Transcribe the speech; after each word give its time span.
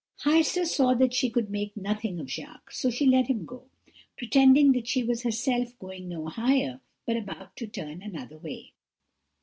"Heister 0.23 0.65
saw 0.65 0.95
that 0.95 1.13
she 1.13 1.29
could 1.29 1.51
make 1.51 1.77
nothing 1.77 2.19
of 2.19 2.27
Jacques, 2.27 2.71
so 2.71 2.89
she 2.89 3.05
let 3.05 3.27
him 3.27 3.45
go, 3.45 3.69
pretending 4.17 4.71
that 4.71 4.87
she 4.87 5.03
was 5.03 5.21
herself 5.21 5.77
going 5.77 6.09
no 6.09 6.25
higher, 6.25 6.79
but 7.05 7.17
about 7.17 7.55
to 7.57 7.67
turn 7.67 8.01
another 8.01 8.39
way. 8.39 8.73